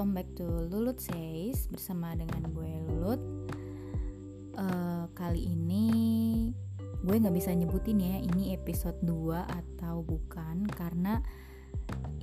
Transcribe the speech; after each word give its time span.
welcome 0.00 0.16
back 0.16 0.32
to 0.32 0.48
Lulut 0.72 0.96
Says 0.96 1.68
bersama 1.68 2.16
dengan 2.16 2.48
gue 2.56 2.72
Lulut. 2.88 3.20
Uh, 4.56 5.04
kali 5.12 5.52
ini 5.52 5.92
gue 7.04 7.20
nggak 7.20 7.36
bisa 7.36 7.52
nyebutin 7.52 8.00
ya 8.00 8.16
ini 8.16 8.56
episode 8.56 8.96
2 9.04 9.12
atau 9.44 10.00
bukan 10.00 10.64
karena 10.72 11.20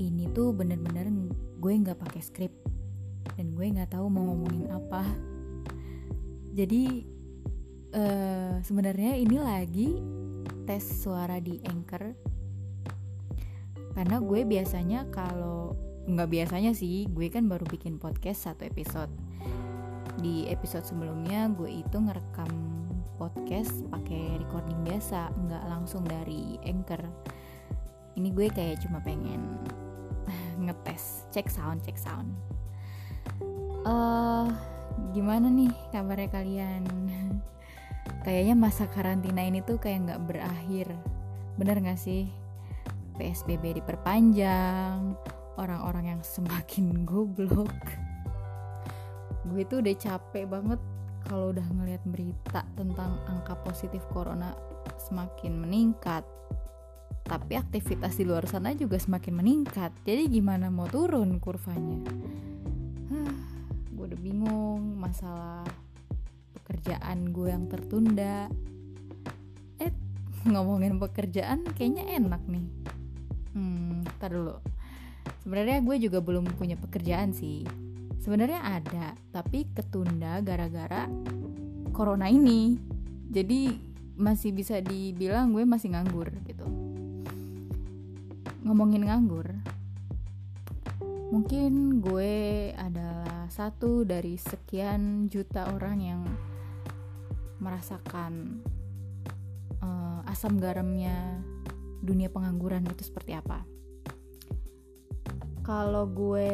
ini 0.02 0.26
tuh 0.34 0.58
bener-bener 0.58 1.06
gue 1.62 1.74
nggak 1.86 2.02
pakai 2.02 2.18
skrip 2.18 2.50
dan 3.38 3.54
gue 3.54 3.70
nggak 3.70 3.94
tahu 3.94 4.10
mau 4.10 4.26
ngomongin 4.26 4.74
apa. 4.74 5.06
Jadi 6.58 7.06
uh, 7.94 8.58
sebenarnya 8.66 9.22
ini 9.22 9.38
lagi 9.38 9.90
tes 10.66 10.82
suara 10.82 11.38
di 11.38 11.62
Anchor 11.62 12.10
karena 13.94 14.18
gue 14.18 14.42
biasanya 14.50 15.06
kalau 15.14 15.87
nggak 16.08 16.32
biasanya 16.32 16.72
sih 16.72 17.04
gue 17.12 17.28
kan 17.28 17.52
baru 17.52 17.68
bikin 17.68 18.00
podcast 18.00 18.48
satu 18.48 18.64
episode. 18.64 19.12
Di 20.24 20.48
episode 20.48 20.88
sebelumnya 20.88 21.52
gue 21.52 21.84
itu 21.84 22.00
ngerekam 22.00 22.48
podcast 23.20 23.84
pakai 23.92 24.40
recording 24.40 24.80
biasa 24.88 25.28
nggak 25.36 25.64
langsung 25.68 26.08
dari 26.08 26.56
anchor. 26.64 27.04
Ini 28.16 28.32
gue 28.32 28.48
kayak 28.48 28.88
cuma 28.88 29.04
pengen 29.04 29.60
ngetes 30.64 31.28
cek 31.36 31.52
sound 31.52 31.84
cek 31.84 32.00
sound. 32.00 32.32
Uh, 33.84 34.48
gimana 35.12 35.52
nih 35.52 35.76
kabarnya 35.92 36.32
kalian? 36.32 36.84
Kayaknya 38.26 38.56
masa 38.56 38.88
karantina 38.88 39.44
ini 39.44 39.60
tuh 39.60 39.76
kayak 39.76 40.08
nggak 40.08 40.24
berakhir. 40.28 40.88
Bener 41.56 41.80
gak 41.80 42.00
sih? 42.00 42.28
PSBB 43.16 43.80
diperpanjang 43.80 45.16
orang-orang 45.58 46.18
yang 46.18 46.22
semakin 46.22 47.04
goblok. 47.04 47.74
Gue 49.50 49.66
tuh 49.66 49.82
udah 49.82 49.96
capek 49.98 50.46
banget 50.48 50.80
kalau 51.28 51.52
udah 51.52 51.66
ngeliat 51.76 52.04
berita 52.08 52.64
tentang 52.78 53.20
angka 53.28 53.58
positif 53.66 54.06
corona 54.14 54.56
semakin 55.10 55.60
meningkat. 55.60 56.24
Tapi 57.28 57.60
aktivitas 57.60 58.16
di 58.16 58.24
luar 58.24 58.48
sana 58.48 58.72
juga 58.72 58.96
semakin 58.96 59.34
meningkat. 59.36 59.92
Jadi 60.08 60.32
gimana 60.32 60.72
mau 60.72 60.88
turun 60.88 61.36
kurvanya? 61.44 62.08
Huh, 63.12 63.36
gue 63.92 64.06
udah 64.16 64.20
bingung 64.24 64.96
masalah 64.96 65.68
pekerjaan 66.56 67.36
gue 67.36 67.52
yang 67.52 67.68
tertunda. 67.68 68.48
Eh 69.84 69.92
ngomongin 70.48 70.96
pekerjaan 71.04 71.68
kayaknya 71.76 72.16
enak 72.16 72.40
nih. 72.48 72.64
Hmm 73.52 74.08
ntar 74.18 74.34
dulu 74.34 74.77
sebenarnya 75.48 75.80
gue 75.80 75.96
juga 76.04 76.20
belum 76.20 76.44
punya 76.60 76.76
pekerjaan 76.76 77.32
sih. 77.32 77.64
Sebenarnya 78.20 78.60
ada 78.68 79.16
tapi 79.32 79.64
ketunda 79.72 80.44
gara-gara 80.44 81.08
corona 81.96 82.28
ini. 82.28 82.76
Jadi 83.32 83.72
masih 84.20 84.52
bisa 84.52 84.84
dibilang 84.84 85.56
gue 85.56 85.64
masih 85.64 85.96
nganggur 85.96 86.28
gitu. 86.44 86.68
Ngomongin 88.68 89.08
nganggur 89.08 89.56
mungkin 91.28 92.00
gue 92.00 92.72
adalah 92.80 93.52
satu 93.52 94.08
dari 94.08 94.40
sekian 94.40 95.28
juta 95.28 95.68
orang 95.76 96.00
yang 96.00 96.22
merasakan 97.60 98.64
uh, 99.84 100.24
asam 100.24 100.56
garamnya 100.56 101.44
dunia 102.00 102.32
pengangguran 102.32 102.88
itu 102.88 103.04
seperti 103.12 103.36
apa 103.36 103.77
kalau 105.68 106.08
gue 106.08 106.52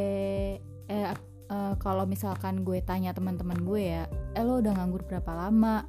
eh 0.90 1.06
uh, 1.54 1.78
kalau 1.78 2.10
misalkan 2.10 2.66
gue 2.66 2.82
tanya 2.82 3.14
teman-teman 3.14 3.62
gue 3.62 3.82
ya 3.94 4.04
eh 4.34 4.42
lo 4.42 4.58
udah 4.58 4.74
nganggur 4.74 5.06
berapa 5.06 5.30
lama? 5.38 5.86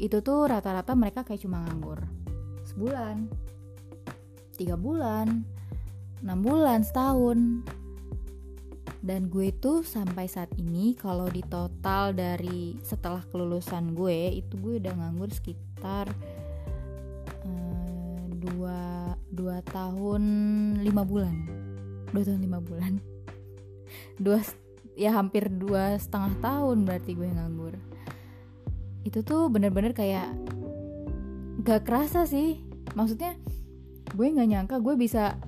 Itu 0.00 0.24
tuh 0.24 0.48
rata-rata 0.48 0.96
mereka 0.96 1.28
kayak 1.28 1.44
cuma 1.44 1.60
nganggur 1.68 2.00
sebulan 2.64 3.28
tiga 4.56 4.80
bulan 4.80 5.44
enam 6.24 6.40
bulan 6.40 6.80
setahun. 6.80 7.68
Dan 8.98 9.30
gue 9.30 9.54
itu 9.54 9.86
sampai 9.86 10.26
saat 10.26 10.50
ini 10.58 10.96
kalau 10.98 11.30
di 11.30 11.44
total 11.46 12.16
dari 12.16 12.80
setelah 12.82 13.22
kelulusan 13.28 13.94
gue 13.94 14.40
itu 14.40 14.58
gue 14.58 14.82
udah 14.82 14.90
nganggur 14.96 15.30
sekitar 15.30 16.10
uh, 17.46 18.24
dua 18.42 19.14
dua 19.30 19.62
tahun 19.70 20.22
lima 20.82 21.06
bulan 21.06 21.67
dua 22.12 22.22
tahun 22.24 22.40
lima 22.42 22.58
bulan. 22.62 23.00
Dua 24.18 24.40
ya 24.98 25.14
hampir 25.14 25.46
dua 25.46 25.94
setengah 25.94 26.34
tahun 26.42 26.82
berarti 26.82 27.14
gue 27.14 27.28
nganggur. 27.28 27.74
Itu 29.06 29.22
tuh 29.22 29.46
bener-bener 29.48 29.94
kayak 29.94 30.34
gak 31.62 31.86
kerasa 31.86 32.26
sih. 32.26 32.60
Maksudnya 32.98 33.38
gue 34.08 34.26
nggak 34.26 34.48
nyangka 34.48 34.76
gue 34.82 34.94
bisa 34.98 35.38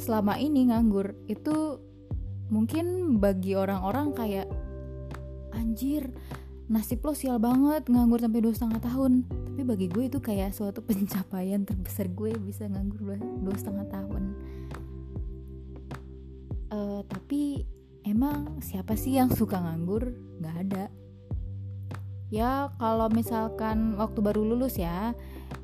selama 0.00 0.36
ini 0.40 0.72
nganggur. 0.72 1.14
Itu 1.30 1.78
mungkin 2.50 3.16
bagi 3.22 3.56
orang-orang 3.56 4.12
kayak 4.12 4.48
anjir 5.54 6.12
nasib 6.72 7.04
lo 7.04 7.12
sial 7.12 7.36
banget 7.36 7.84
nganggur 7.88 8.18
sampai 8.18 8.40
dua 8.42 8.52
setengah 8.56 8.80
tahun. 8.82 9.12
Tapi 9.28 9.62
bagi 9.62 9.86
gue 9.92 10.08
itu 10.08 10.18
kayak 10.18 10.56
suatu 10.56 10.82
pencapaian 10.88 11.62
terbesar 11.62 12.10
gue 12.10 12.34
bisa 12.40 12.66
nganggur 12.66 13.20
dua 13.44 13.54
setengah 13.54 13.86
tahun 13.92 14.34
uh, 16.82 17.00
tapi 17.06 17.62
emang 18.02 18.58
siapa 18.58 18.98
sih 18.98 19.16
yang 19.16 19.30
suka 19.30 19.62
nganggur? 19.62 20.10
Nggak 20.42 20.56
ada. 20.68 20.84
Ya 22.32 22.72
kalau 22.80 23.12
misalkan 23.12 23.94
waktu 24.00 24.24
baru 24.24 24.40
lulus 24.40 24.80
ya 24.80 25.12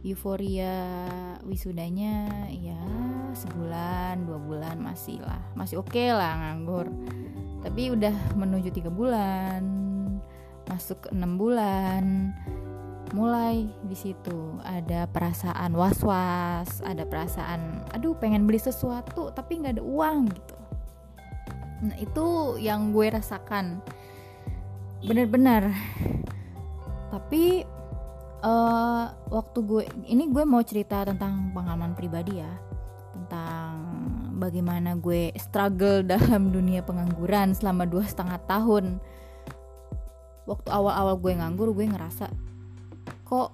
euforia 0.04 1.00
wisudanya 1.40 2.28
ya 2.52 2.76
sebulan 3.32 4.28
dua 4.28 4.36
bulan 4.36 4.76
masih 4.76 5.16
lah 5.24 5.40
masih 5.56 5.80
oke 5.80 5.90
okay 5.96 6.12
lah 6.12 6.36
nganggur. 6.38 6.92
Tapi 7.64 7.90
udah 7.96 8.14
menuju 8.36 8.70
tiga 8.70 8.92
bulan 8.92 9.64
masuk 10.68 11.08
enam 11.08 11.40
bulan 11.40 12.36
mulai 13.16 13.72
di 13.88 13.96
situ. 13.96 14.60
Ada 14.60 15.08
perasaan 15.08 15.72
was 15.72 16.04
was 16.04 16.84
ada 16.84 17.08
perasaan 17.08 17.88
aduh 17.96 18.12
pengen 18.20 18.44
beli 18.44 18.60
sesuatu 18.60 19.32
tapi 19.32 19.64
nggak 19.64 19.80
ada 19.80 19.84
uang 19.88 20.28
gitu 20.36 20.57
Nah 21.82 21.96
itu 21.98 22.58
yang 22.58 22.90
gue 22.90 23.06
rasakan. 23.06 23.78
Bener-bener. 25.02 25.70
Tapi 27.08 27.62
uh, 28.42 29.06
Waktu 29.28 29.58
gue 29.64 29.82
Ini 30.08 30.24
gue 30.28 30.44
mau 30.44 30.60
cerita 30.64 31.06
tentang 31.06 31.54
pengalaman 31.54 31.94
pribadi 31.94 32.42
ya. 32.42 32.50
Tentang 33.14 33.70
bagaimana 34.38 34.98
gue 34.98 35.34
struggle 35.38 36.02
dalam 36.12 36.50
dunia 36.50 36.82
pengangguran 36.82 37.54
Selama 37.54 37.86
dua 37.86 38.04
setengah 38.06 38.42
tahun. 38.46 38.98
Waktu 40.48 40.68
awal-awal 40.72 41.20
gue 41.20 41.32
nganggur 41.38 41.70
gue 41.76 41.86
ngerasa 41.86 42.32
Kok 43.28 43.48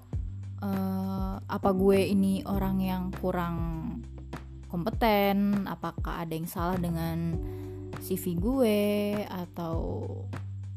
uh, 0.63 1.37
Apa 1.45 1.71
gue 1.77 2.09
ini 2.09 2.41
orang 2.49 2.81
yang 2.81 3.03
kurang 3.21 3.57
kompeten? 4.73 5.69
Apakah 5.69 6.25
ada 6.25 6.33
yang 6.33 6.49
salah 6.49 6.79
dengan 6.79 7.35
CV 8.05 8.37
gue 8.37 8.81
atau 9.25 10.05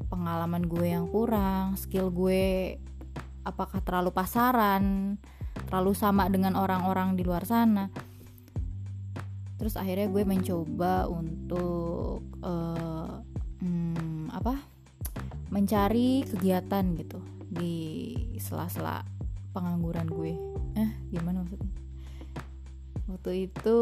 pengalaman 0.07 0.63
gue 0.63 0.95
yang 0.95 1.11
kurang, 1.11 1.75
skill 1.75 2.07
gue 2.07 2.79
apakah 3.43 3.83
terlalu 3.83 4.15
pasaran, 4.15 5.15
terlalu 5.67 5.91
sama 5.91 6.31
dengan 6.31 6.55
orang-orang 6.55 7.19
di 7.19 7.27
luar 7.27 7.43
sana. 7.43 7.91
Terus 9.59 9.75
akhirnya 9.75 10.07
gue 10.07 10.23
mencoba 10.23 11.11
untuk 11.11 12.23
uh, 12.39 13.19
hmm, 13.59 14.31
apa? 14.31 14.55
mencari 15.47 16.27
kegiatan 16.27 16.83
gitu 16.99 17.23
di 17.47 18.11
sela-sela 18.35 19.03
pengangguran 19.55 20.07
gue. 20.11 20.35
Eh, 20.75 20.91
gimana 21.11 21.43
maksudnya? 21.43 21.71
Waktu 23.07 23.47
itu 23.47 23.79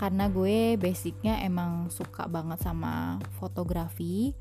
karena 0.00 0.26
gue 0.28 0.74
basicnya 0.80 1.40
emang 1.44 1.92
suka 1.92 2.26
banget 2.26 2.62
sama 2.62 3.18
fotografi. 3.38 4.34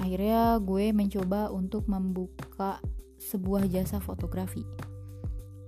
Akhirnya 0.00 0.56
gue 0.62 0.96
mencoba 0.96 1.52
untuk 1.52 1.84
membuka 1.86 2.80
sebuah 3.20 3.68
jasa 3.68 4.00
fotografi. 4.00 4.64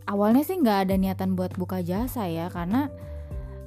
Awalnya 0.09 0.43
sih 0.43 0.59
nggak 0.59 0.89
ada 0.89 0.95
niatan 0.97 1.37
buat 1.37 1.55
buka 1.55 1.85
jasa 1.85 2.27
ya 2.27 2.49
karena 2.49 2.89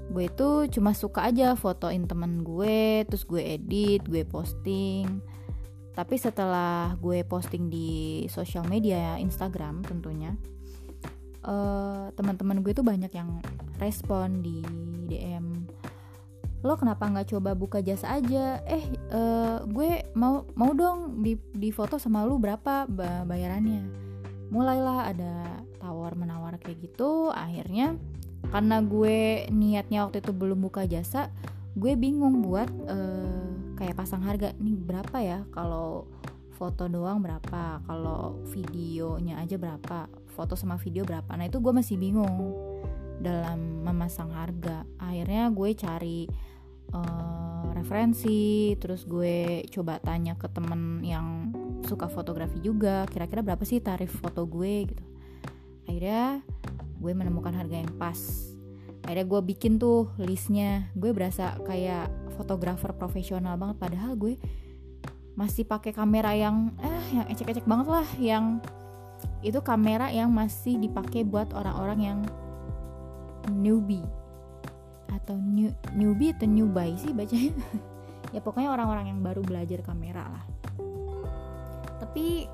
gue 0.09 0.30
itu 0.30 0.69
cuma 0.77 0.94
suka 0.94 1.25
aja 1.25 1.57
fotoin 1.57 2.06
temen 2.06 2.45
gue 2.45 3.06
terus 3.09 3.24
gue 3.30 3.41
edit 3.41 4.03
gue 4.09 4.25
posting. 4.25 5.21
Tapi 5.95 6.15
setelah 6.19 6.98
gue 7.00 7.24
posting 7.24 7.71
di 7.71 8.25
sosial 8.27 8.68
media 8.68 9.15
ya 9.15 9.15
Instagram 9.21 9.86
tentunya 9.86 10.36
uh, 11.45 12.09
teman-teman 12.18 12.59
gue 12.65 12.74
tuh 12.74 12.86
banyak 12.86 13.13
yang 13.13 13.39
respon 13.80 14.42
di 14.42 14.65
DM 15.06 15.69
lo 16.65 16.74
kenapa 16.81 17.06
nggak 17.06 17.30
coba 17.30 17.53
buka 17.53 17.77
jasa 17.86 18.18
aja? 18.18 18.57
Eh 18.65 18.89
uh, 19.13 19.62
gue 19.69 20.01
mau 20.18 20.50
mau 20.57 20.74
dong 20.74 21.21
di 21.21 21.38
di 21.53 21.69
foto 21.69 22.01
sama 22.01 22.25
lu 22.25 22.42
berapa 22.42 22.89
bayarannya? 23.30 23.86
Mulailah 24.50 25.13
ada 25.13 25.33
tawar 25.77 26.18
menawar 26.18 26.57
kayak 26.57 26.89
gitu. 26.89 27.30
Akhirnya 27.30 27.94
karena 28.50 28.81
gue 28.81 29.45
niatnya 29.53 30.09
waktu 30.09 30.25
itu 30.25 30.33
belum 30.33 30.65
buka 30.65 30.89
jasa 30.89 31.30
gue 31.77 31.94
bingung 31.94 32.41
buat 32.41 32.69
uh, 32.89 33.77
kayak 33.77 34.01
pasang 34.01 34.25
harga. 34.25 34.57
Nih 34.57 34.74
berapa 34.74 35.18
ya? 35.21 35.45
Kalau 35.53 36.09
foto 36.57 36.89
doang 36.89 37.21
berapa? 37.21 37.86
Kalau 37.86 38.41
videonya 38.50 39.38
aja 39.38 39.62
berapa 39.62 40.09
foto 40.35 40.59
sama 40.59 40.75
video 40.75 41.07
berapa. 41.07 41.31
Nah 41.39 41.47
itu 41.47 41.63
gue 41.63 41.71
masih 41.71 41.95
bingung 41.95 42.51
dalam 43.23 43.81
memasang 43.87 44.35
harga. 44.35 44.83
Akhirnya 44.99 45.47
gue 45.49 45.69
cari 45.73 46.19
uh, 46.91 47.71
referensi 47.71 48.75
terus 48.77 49.07
gue 49.07 49.63
coba 49.71 50.03
tanya 50.03 50.35
ke 50.35 50.51
temen 50.51 50.99
yang 51.01 51.55
suka 51.87 52.11
fotografi 52.11 52.59
juga 52.59 53.07
kira-kira 53.07 53.45
berapa 53.45 53.63
sih 53.63 53.79
tarif 53.79 54.11
foto 54.19 54.43
gue 54.43 54.91
gitu. 54.91 55.05
Akhirnya 55.87 56.43
gue 56.99 57.11
menemukan 57.15 57.55
harga 57.55 57.79
yang 57.79 57.93
pas. 57.95 58.19
Akhirnya 59.07 59.25
gue 59.25 59.41
bikin 59.55 59.79
tuh 59.79 60.11
listnya. 60.19 60.91
Gue 60.97 61.15
berasa 61.15 61.55
kayak 61.63 62.11
fotografer 62.35 62.91
profesional 62.91 63.55
banget 63.55 63.77
padahal 63.79 64.19
gue 64.19 64.35
masih 65.35 65.67
pakai 65.67 65.91
kamera 65.91 66.31
yang 66.31 66.71
eh 66.79 67.05
yang 67.11 67.27
ecek-ecek 67.27 67.67
banget 67.67 67.88
lah 67.91 68.07
yang 68.23 68.63
itu 69.45 69.62
kamera 69.62 70.09
yang 70.09 70.33
masih 70.33 70.81
dipakai 70.81 71.21
buat 71.21 71.53
orang-orang 71.53 72.00
yang 72.01 72.19
newbie. 73.53 74.01
Atau 75.13 75.38
new 75.38 75.69
newbie 75.94 76.33
atau 76.33 76.50
newbie 76.50 76.97
sih 76.97 77.13
bacanya. 77.13 77.53
Ya 78.33 78.44
pokoknya 78.44 78.68
orang-orang 78.68 79.15
yang 79.15 79.24
baru 79.24 79.39
belajar 79.45 79.80
kamera 79.80 80.27
lah. 80.27 80.44
Tapi 82.03 82.50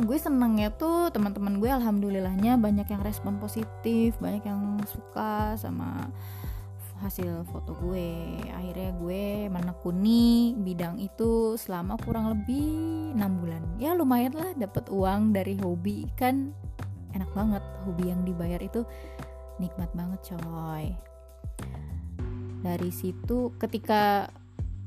gue 0.00 0.18
senengnya 0.18 0.72
tuh 0.74 1.12
teman-teman 1.12 1.60
gue 1.60 1.70
alhamdulillahnya 1.70 2.56
banyak 2.56 2.88
yang 2.88 3.04
respon 3.04 3.36
positif 3.36 4.16
banyak 4.16 4.40
yang 4.48 4.80
suka 4.88 5.54
sama 5.60 6.08
hasil 7.00 7.48
foto 7.48 7.72
gue. 7.80 8.36
Akhirnya 8.52 8.92
gue 9.00 9.48
menekuni 9.48 10.54
bidang 10.60 11.00
itu 11.00 11.56
selama 11.56 11.96
kurang 12.00 12.28
lebih 12.30 12.62
enam 13.16 13.40
bulan. 13.40 13.62
Ya 13.80 13.96
lumayan 13.96 14.36
lah 14.36 14.52
dapat 14.54 14.92
uang 14.92 15.32
dari 15.32 15.56
hobi 15.58 16.06
kan. 16.14 16.52
Enak 17.16 17.32
banget 17.32 17.64
hobi 17.88 18.12
yang 18.12 18.22
dibayar 18.22 18.60
itu. 18.60 18.84
Nikmat 19.58 19.90
banget 19.96 20.20
coy. 20.36 20.92
Dari 22.60 22.90
situ 22.92 23.56
ketika 23.56 24.28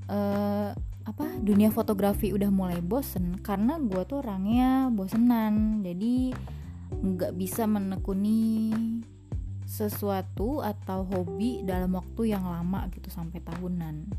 uh, 0.07 0.71
apa 1.03 1.27
dunia 1.43 1.67
fotografi 1.67 2.31
udah 2.31 2.47
mulai 2.47 2.79
bosen 2.79 3.41
karena 3.43 3.81
gue 3.81 4.01
tuh 4.05 4.21
orangnya 4.21 4.87
bosenan. 4.93 5.81
Jadi 5.81 6.31
nggak 6.93 7.33
bisa 7.35 7.65
menekuni 7.65 8.71
sesuatu 9.73 10.61
atau 10.61 11.01
hobi 11.01 11.65
dalam 11.65 11.97
waktu 11.97 12.37
yang 12.37 12.45
lama 12.45 12.85
gitu 12.93 13.09
sampai 13.09 13.41
tahunan. 13.41 14.13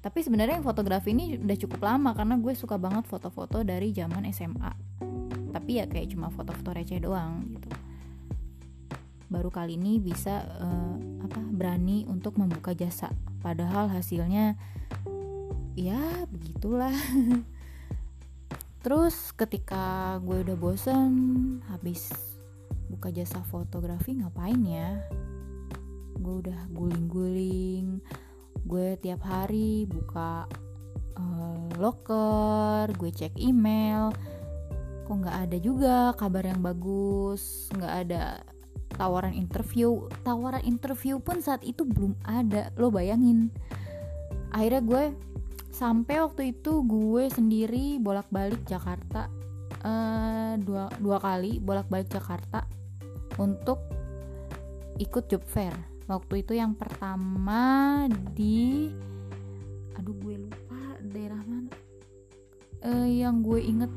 Tapi 0.00 0.18
sebenarnya 0.24 0.56
yang 0.56 0.66
fotografi 0.66 1.12
ini 1.12 1.36
udah 1.36 1.58
cukup 1.60 1.84
lama 1.84 2.16
karena 2.16 2.40
gue 2.40 2.56
suka 2.56 2.80
banget 2.80 3.04
foto-foto 3.04 3.60
dari 3.60 3.92
zaman 3.92 4.24
SMA 4.32 4.92
tapi 5.52 5.78
ya 5.78 5.84
kayak 5.86 6.10
cuma 6.10 6.32
foto-foto 6.32 6.74
receh 6.74 6.98
doang 6.98 7.46
gitu. 7.54 7.68
Baru 9.28 9.52
kali 9.52 9.76
ini 9.76 10.00
bisa 10.00 10.42
uh, 10.58 10.96
apa 11.22 11.40
berani 11.52 12.08
untuk 12.08 12.40
membuka 12.40 12.72
jasa. 12.74 13.12
Padahal 13.44 13.92
hasilnya 13.92 14.56
ya 15.78 16.26
begitulah. 16.32 16.92
Terus 18.82 19.30
ketika 19.38 20.18
gue 20.24 20.42
udah 20.42 20.58
bosen 20.58 21.12
habis 21.70 22.10
buka 22.92 23.08
jasa 23.08 23.40
fotografi 23.48 24.20
ngapain 24.20 24.60
ya? 24.68 25.00
Gue 26.20 26.44
udah 26.44 26.68
guling-guling 26.68 28.04
gue 28.62 28.94
tiap 29.02 29.26
hari 29.26 29.90
buka 29.90 30.46
uh, 31.18 31.66
locker 31.80 32.92
gue 32.94 33.10
cek 33.10 33.34
email. 33.40 34.12
Kok 35.02 35.16
nggak 35.18 35.38
ada 35.48 35.56
juga 35.58 35.96
kabar 36.14 36.46
yang 36.46 36.62
bagus? 36.62 37.72
Nggak 37.74 37.94
ada 38.06 38.22
tawaran 38.94 39.34
interview. 39.34 40.06
Tawaran 40.22 40.62
interview 40.62 41.18
pun 41.18 41.42
saat 41.42 41.64
itu 41.66 41.82
belum 41.82 42.14
ada. 42.22 42.70
Lo 42.78 42.92
bayangin. 42.92 43.50
Akhirnya 44.54 44.82
gue 44.84 45.04
sampai 45.72 46.22
waktu 46.22 46.54
itu 46.54 46.84
gue 46.86 47.24
sendiri 47.32 47.98
bolak-balik 47.98 48.62
Jakarta. 48.68 49.26
Uh, 49.82 50.54
dua 50.62 50.86
dua 51.02 51.18
kali 51.18 51.58
bolak-balik 51.58 52.06
Jakarta 52.06 52.62
untuk 53.38 53.80
ikut 55.00 55.24
job 55.28 55.44
fair. 55.46 55.72
Waktu 56.10 56.44
itu 56.44 56.58
yang 56.58 56.74
pertama 56.76 58.04
di 58.34 58.90
aduh 59.96 60.16
gue 60.18 60.34
lupa 60.48 60.80
daerah 61.00 61.40
mana. 61.46 61.70
Uh, 62.82 63.06
yang 63.06 63.46
gue 63.46 63.62
inget 63.62 63.92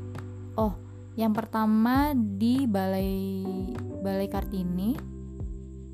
oh 0.54 0.78
yang 1.16 1.32
pertama 1.32 2.12
di 2.14 2.68
balai 2.68 3.34
balai 4.04 4.28
kartini 4.28 4.94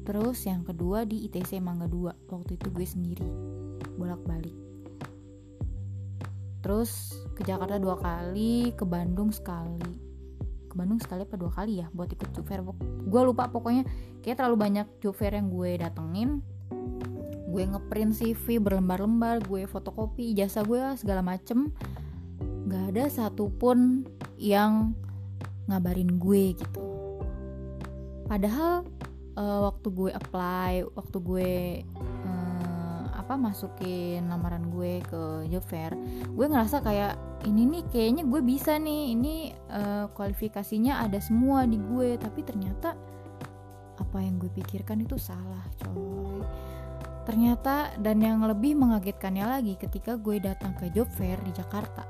terus 0.02 0.44
yang 0.44 0.66
kedua 0.66 1.06
di 1.06 1.24
ITC 1.30 1.62
Mangga 1.62 1.86
2 1.86 2.28
waktu 2.28 2.58
itu 2.58 2.68
gue 2.74 2.84
sendiri 2.84 3.30
bolak 3.96 4.18
balik 4.26 4.52
terus 6.62 7.14
ke 7.38 7.46
Jakarta 7.46 7.78
dua 7.78 7.98
kali 7.98 8.74
ke 8.74 8.82
Bandung 8.86 9.30
sekali 9.30 10.01
ke 10.72 10.74
Bandung 10.80 10.96
sekali 10.96 11.28
apa 11.28 11.36
dua 11.36 11.52
kali 11.52 11.84
ya 11.84 11.92
buat 11.92 12.08
ikut 12.08 12.32
job 12.32 12.48
fair 12.48 12.64
gue 13.12 13.20
lupa 13.20 13.52
pokoknya 13.52 13.84
kayak 14.24 14.40
terlalu 14.40 14.56
banyak 14.56 14.86
job 15.04 15.12
fair 15.12 15.36
yang 15.36 15.52
gue 15.52 15.76
datengin. 15.76 16.40
Gue 17.52 17.68
ngeprint 17.68 18.16
CV 18.16 18.56
berlembar-lembar 18.64 19.44
gue 19.44 19.68
fotokopi 19.68 20.32
jasa 20.32 20.64
gue 20.64 20.80
segala 20.96 21.20
macem. 21.20 21.68
Gak 22.64 22.96
ada 22.96 23.12
satupun 23.12 24.08
yang 24.40 24.96
ngabarin 25.68 26.16
gue 26.16 26.56
gitu. 26.56 26.88
Padahal 28.24 28.88
uh, 29.36 29.68
waktu 29.68 29.88
gue 29.92 30.10
apply 30.16 30.72
waktu 30.96 31.16
gue 31.20 31.52
apa 33.32 33.40
masukin 33.40 34.28
lamaran 34.28 34.68
gue 34.68 35.00
ke 35.08 35.48
job 35.48 35.64
fair 35.64 35.96
gue 36.36 36.46
ngerasa 36.46 36.84
kayak 36.84 37.16
ini 37.42 37.66
nih 37.66 37.82
kayaknya 37.90 38.22
gue 38.26 38.40
bisa 38.42 38.78
nih 38.78 39.18
ini 39.18 39.34
uh, 39.70 40.06
kualifikasinya 40.14 41.02
ada 41.02 41.18
semua 41.18 41.66
di 41.66 41.78
gue. 41.78 42.14
Tapi 42.18 42.40
ternyata 42.46 42.94
apa 43.98 44.18
yang 44.22 44.38
gue 44.38 44.50
pikirkan 44.50 45.02
itu 45.02 45.18
salah 45.18 45.66
coy. 45.82 46.42
Ternyata 47.22 47.94
dan 48.02 48.18
yang 48.18 48.42
lebih 48.42 48.74
mengagetkannya 48.74 49.46
lagi 49.46 49.74
ketika 49.78 50.18
gue 50.18 50.42
datang 50.42 50.74
ke 50.74 50.90
job 50.90 51.06
fair 51.14 51.38
di 51.46 51.54
Jakarta 51.54 52.02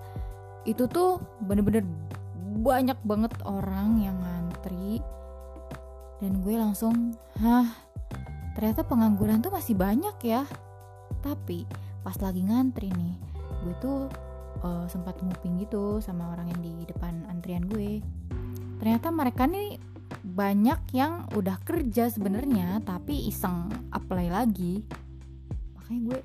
itu 0.62 0.86
tuh 0.86 1.18
bener-bener 1.42 1.82
banyak 2.62 2.96
banget 3.02 3.34
orang 3.42 3.98
yang 3.98 4.14
ngantri 4.22 5.02
dan 6.22 6.38
gue 6.38 6.54
langsung 6.54 7.18
hah 7.42 7.66
ternyata 8.54 8.86
pengangguran 8.86 9.42
tuh 9.42 9.50
masih 9.50 9.74
banyak 9.74 10.14
ya 10.22 10.46
tapi 11.20 11.68
pas 12.02 12.16
lagi 12.18 12.42
ngantri 12.42 12.88
nih 12.90 13.14
gue 13.62 13.74
tuh 13.78 14.10
uh, 14.62 14.86
sempat 14.90 15.18
nguping 15.22 15.62
gitu 15.62 16.02
sama 16.02 16.34
orang 16.34 16.50
yang 16.50 16.60
di 16.62 16.72
depan 16.86 17.26
antrian 17.30 17.66
gue. 17.70 18.02
Ternyata 18.82 19.08
mereka 19.14 19.46
nih 19.46 19.78
banyak 20.22 20.92
yang 20.94 21.26
udah 21.34 21.58
kerja 21.64 22.10
sebenarnya 22.10 22.82
tapi 22.82 23.30
iseng 23.30 23.70
apply 23.94 24.28
lagi. 24.28 24.82
Makanya 25.78 26.00
gue 26.10 26.20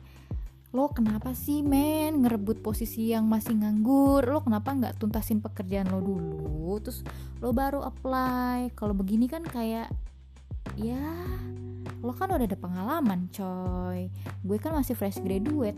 lo 0.75 0.91
kenapa 0.91 1.31
sih 1.31 1.63
men? 1.63 2.21
Ngerebut 2.25 2.61
posisi 2.61 3.13
yang 3.13 3.25
masih 3.29 3.57
nganggur. 3.57 4.25
Lo 4.25 4.43
kenapa 4.43 4.73
nggak 4.73 4.97
tuntasin 4.99 5.39
pekerjaan 5.41 5.89
lo 5.89 6.01
dulu? 6.01 6.77
Terus 6.83 7.01
lo 7.39 7.53
baru 7.53 7.85
apply. 7.85 8.73
Kalau 8.73 8.93
begini 8.97 9.29
kan 9.29 9.45
kayak 9.45 9.89
ya 10.77 11.01
lo 12.01 12.13
kan 12.13 12.29
udah 12.29 12.45
ada 12.45 12.59
pengalaman 12.59 13.29
coy. 13.33 14.09
Gue 14.45 14.57
kan 14.61 14.73
masih 14.77 14.93
fresh 14.93 15.17
graduate. 15.21 15.77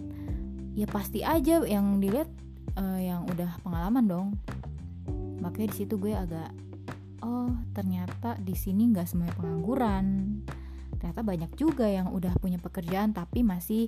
Ya 0.76 0.88
pasti 0.88 1.24
aja 1.24 1.64
yang 1.64 2.00
dilihat 2.00 2.28
uh, 2.76 3.00
yang 3.00 3.24
udah 3.28 3.60
pengalaman 3.64 4.06
dong. 4.08 4.28
Makanya 5.40 5.72
di 5.72 5.78
situ 5.86 5.96
gue 5.96 6.12
agak 6.12 6.52
oh 7.24 7.52
ternyata 7.76 8.40
di 8.40 8.56
sini 8.56 8.92
nggak 8.92 9.08
semuanya 9.08 9.36
pengangguran. 9.40 10.06
Ternyata 11.00 11.22
banyak 11.24 11.52
juga 11.56 11.88
yang 11.88 12.12
udah 12.12 12.36
punya 12.44 12.60
pekerjaan 12.60 13.16
tapi 13.16 13.40
masih 13.44 13.88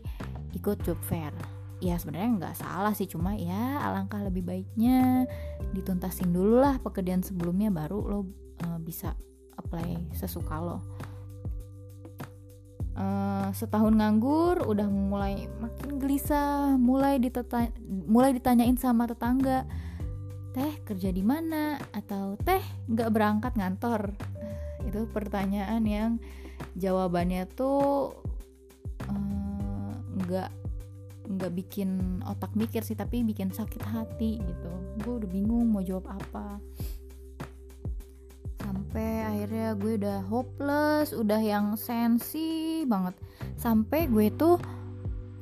ikut 0.56 0.80
job 0.88 1.00
fair. 1.04 1.36
Ya 1.82 1.98
sebenarnya 1.98 2.30
nggak 2.38 2.56
salah 2.62 2.94
sih 2.94 3.10
cuma 3.10 3.36
ya 3.36 3.82
alangkah 3.84 4.22
lebih 4.22 4.46
baiknya 4.46 5.26
dituntasin 5.74 6.30
dulu 6.30 6.62
lah 6.62 6.78
pekerjaan 6.78 7.26
sebelumnya 7.26 7.74
baru 7.74 8.00
lo 8.06 8.20
uh, 8.22 8.78
bisa 8.78 9.18
apply 9.58 10.14
sesuka 10.14 10.62
lo 10.62 11.01
uh, 12.96 13.50
setahun 13.56 13.94
nganggur 13.96 14.64
udah 14.66 14.88
mulai 14.88 15.48
makin 15.60 16.00
gelisah 16.00 16.76
mulai 16.76 17.20
diteta 17.22 17.72
mulai 18.08 18.36
ditanyain 18.36 18.76
sama 18.76 19.08
tetangga 19.08 19.68
teh 20.52 20.74
kerja 20.84 21.10
di 21.10 21.24
mana? 21.24 21.80
Atau 21.96 22.36
teh 22.44 22.62
nggak 22.92 23.10
berangkat 23.12 23.54
ngantor. 23.56 24.12
Itu 24.84 25.08
pertanyaan 25.08 25.84
yang 25.88 26.12
jawabannya 26.76 27.48
tuh 27.56 28.16
eh, 29.08 29.92
nggak 30.28 30.50
uh, 30.52 30.60
nggak 31.32 31.52
bikin 31.56 32.20
otak 32.28 32.52
mikir 32.60 32.84
sih 32.84 33.00
tapi 33.00 33.24
bikin 33.24 33.56
sakit 33.56 33.84
hati 33.88 34.44
gitu. 34.44 34.72
Gue 35.00 35.24
udah 35.24 35.30
bingung 35.32 35.72
mau 35.72 35.80
jawab 35.80 36.12
apa 36.12 36.60
akhirnya 39.52 39.76
gue 39.84 39.94
udah 40.00 40.20
hopeless 40.32 41.12
udah 41.12 41.44
yang 41.44 41.76
sensi 41.76 42.88
banget. 42.88 43.20
Sampai 43.60 44.08
gue 44.08 44.32
tuh 44.32 44.56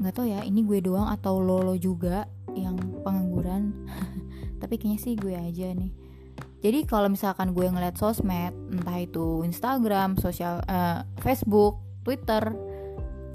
nggak 0.01 0.13
tau 0.17 0.25
ya 0.25 0.41
ini 0.41 0.65
gue 0.65 0.81
doang 0.81 1.13
atau 1.13 1.37
lolo 1.37 1.77
juga 1.77 2.25
yang 2.57 2.73
pengangguran? 3.05 3.69
Tapi 4.65 4.81
kayaknya 4.81 4.97
sih 4.97 5.13
gue 5.13 5.37
aja 5.37 5.77
nih. 5.77 5.93
Jadi 6.57 6.89
kalau 6.89 7.05
misalkan 7.05 7.53
gue 7.53 7.69
ngeliat 7.69 8.01
sosmed 8.01 8.49
entah 8.73 8.97
itu 8.97 9.45
Instagram, 9.45 10.17
sosial, 10.17 10.65
uh, 10.65 11.05
Facebook, 11.21 11.77
Twitter, 12.01 12.49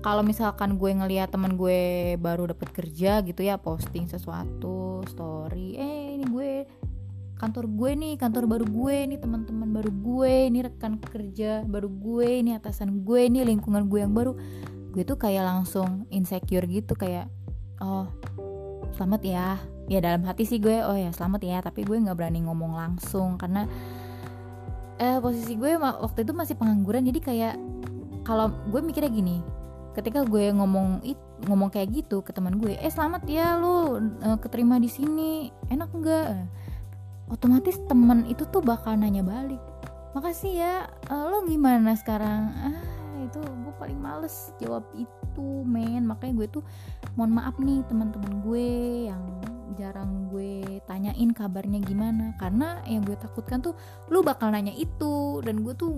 kalau 0.03 0.27
misalkan 0.27 0.75
gue 0.75 0.91
ngeliat 0.91 1.31
temen 1.31 1.55
gue 1.55 2.19
baru 2.19 2.51
dapet 2.51 2.75
kerja 2.75 3.23
gitu 3.23 3.47
ya 3.47 3.63
posting 3.63 4.11
sesuatu 4.11 5.07
story, 5.07 5.79
eh 5.79 5.94
kantor 7.35 7.67
gue 7.71 7.91
nih, 7.95 8.15
kantor 8.17 8.45
baru 8.47 8.67
gue 8.67 8.97
nih, 9.15 9.19
teman-teman 9.19 9.69
baru 9.75 9.91
gue, 9.91 10.35
ini 10.49 10.59
rekan 10.65 10.99
kerja 11.03 11.67
baru 11.67 11.91
gue, 11.91 12.29
ini 12.45 12.57
atasan 12.57 13.03
gue, 13.03 13.27
ini 13.27 13.43
lingkungan 13.43 13.91
gue 13.91 14.01
yang 14.03 14.15
baru, 14.15 14.39
gue 14.95 15.03
tuh 15.03 15.19
kayak 15.19 15.45
langsung 15.45 16.07
insecure 16.15 16.65
gitu 16.71 16.95
kayak, 16.95 17.27
oh 17.83 18.09
selamat 18.95 19.23
ya. 19.27 19.49
Ya 19.85 20.01
dalam 20.01 20.25
hati 20.25 20.49
sih 20.49 20.57
gue 20.57 20.81
oh 20.81 20.97
ya 20.97 21.13
selamat 21.13 21.45
ya. 21.45 21.59
Tapi 21.61 21.85
gue 21.85 22.01
nggak 22.01 22.17
berani 22.17 22.41
ngomong 22.49 22.73
langsung 22.73 23.37
karena 23.37 23.69
eh 24.97 25.21
posisi 25.21 25.61
gue 25.61 25.77
waktu 25.77 26.25
itu 26.25 26.33
masih 26.33 26.57
pengangguran. 26.57 27.05
Jadi 27.05 27.21
kayak 27.21 27.55
kalau 28.25 28.49
gue 28.73 28.81
mikirnya 28.81 29.13
gini 29.13 29.45
ketika 29.95 30.27
gue 30.27 30.51
ngomong 30.51 31.07
it, 31.07 31.21
ngomong 31.47 31.71
kayak 31.71 31.93
gitu 31.95 32.19
ke 32.25 32.35
teman 32.35 32.59
gue 32.59 32.75
eh 32.75 32.91
selamat 32.91 33.23
ya 33.31 33.55
lu 33.63 34.01
uh, 34.27 34.39
keterima 34.43 34.83
di 34.83 34.91
sini 34.91 35.55
enak 35.71 35.93
enggak 35.95 36.51
otomatis 37.31 37.81
temen 37.89 38.29
itu 38.29 38.45
tuh 38.49 38.61
bakal 38.61 38.97
nanya 38.97 39.25
balik. 39.25 39.61
Makasih 40.15 40.53
ya 40.55 40.75
uh, 41.11 41.25
lo 41.31 41.43
gimana 41.49 41.97
sekarang? 41.99 42.53
Ah 42.55 42.79
itu 43.25 43.41
gue 43.41 43.75
paling 43.81 43.99
males 43.99 44.53
jawab 44.63 44.85
itu 44.95 45.47
men. 45.67 46.07
Makanya 46.07 46.45
gue 46.45 46.49
tuh 46.61 46.63
mohon 47.19 47.35
maaf 47.35 47.59
nih 47.59 47.83
teman-teman 47.91 48.45
gue 48.45 48.67
yang 49.11 49.23
jarang 49.75 50.31
gue 50.31 50.63
tanyain 50.87 51.31
kabarnya 51.35 51.83
gimana. 51.83 52.37
Karena 52.39 52.79
yang 52.87 53.03
gue 53.03 53.19
takutkan 53.19 53.59
tuh 53.65 53.75
lu 54.13 54.23
bakal 54.23 54.55
nanya 54.55 54.73
itu 54.77 55.43
dan 55.43 55.67
gue 55.67 55.75
tuh 55.75 55.91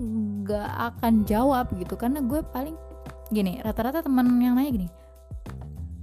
gak 0.47 0.97
akan 0.97 1.27
jawab 1.29 1.69
gitu. 1.77 1.93
Karena 1.93 2.23
gue 2.25 2.41
paling 2.41 2.73
gini 3.27 3.59
rata-rata 3.59 3.99
teman 3.99 4.39
yang 4.39 4.55
nanya 4.55 4.71
gini 4.71 4.87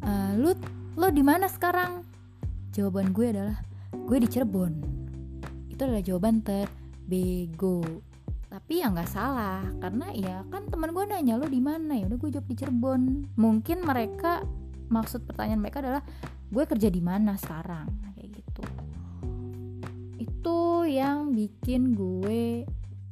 e, 0.04 0.12
lu 0.36 0.52
lo 0.94 1.08
di 1.10 1.24
mana 1.24 1.48
sekarang? 1.48 2.04
Jawaban 2.74 3.10
gue 3.16 3.32
adalah 3.32 3.58
gue 3.94 4.18
di 4.20 4.28
Cirebon 4.28 5.03
itu 5.74 5.82
adalah 5.82 6.04
jawaban 6.06 6.40
terbego. 6.46 7.82
Tapi 8.46 8.78
ya 8.78 8.86
nggak 8.94 9.10
salah 9.10 9.66
karena 9.82 10.14
ya 10.14 10.46
kan 10.46 10.70
teman 10.70 10.94
gue 10.94 11.04
nanya 11.10 11.34
lo 11.34 11.50
di 11.50 11.58
mana? 11.58 11.98
Ya 11.98 12.06
udah 12.06 12.18
gue 12.22 12.30
jawab 12.30 12.46
di 12.46 12.54
Cirebon. 12.54 13.02
Mungkin 13.34 13.82
mereka 13.82 14.46
maksud 14.86 15.26
pertanyaan 15.26 15.58
mereka 15.58 15.82
adalah 15.82 16.06
gue 16.54 16.64
kerja 16.64 16.86
di 16.86 17.02
mana 17.02 17.34
sekarang? 17.34 17.90
Kayak 18.14 18.30
gitu. 18.38 18.62
Itu 20.22 20.86
yang 20.86 21.34
bikin 21.34 21.98
gue 21.98 22.62